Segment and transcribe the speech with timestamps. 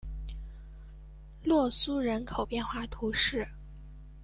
[1.43, 3.47] 洛苏人口变化图示